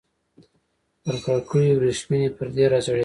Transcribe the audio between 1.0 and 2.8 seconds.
پر کړکيو ورېښمينې پردې